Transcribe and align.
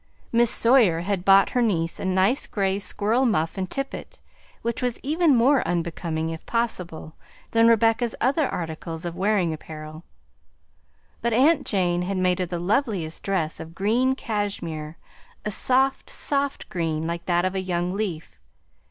Miss 0.31 0.49
Sawyer 0.49 1.01
had 1.01 1.23
bought 1.23 1.51
her 1.51 1.61
niece 1.61 1.99
a 1.99 2.05
nice 2.05 2.47
gray 2.47 2.79
squirrel 2.79 3.23
muff 3.23 3.55
and 3.55 3.69
tippet, 3.69 4.19
which 4.63 4.81
was 4.81 4.99
even 5.03 5.35
more 5.35 5.61
unbecoming 5.61 6.31
if 6.31 6.43
possible, 6.47 7.13
than 7.51 7.67
Rebecca's 7.67 8.15
other 8.19 8.49
articles 8.49 9.05
of 9.05 9.15
wearing 9.15 9.53
apparel; 9.53 10.03
but 11.21 11.33
aunt 11.33 11.67
Jane 11.67 12.01
had 12.01 12.17
made 12.17 12.39
her 12.39 12.47
the 12.47 12.57
loveliest 12.57 13.21
dress 13.21 13.59
of 13.59 13.75
green 13.75 14.15
cashmere, 14.15 14.97
a 15.45 15.51
soft, 15.51 16.09
soft 16.09 16.67
green 16.69 17.05
like 17.05 17.27
that 17.27 17.45
of 17.45 17.53
a 17.53 17.61
young 17.61 17.91
leaf. 17.93 18.39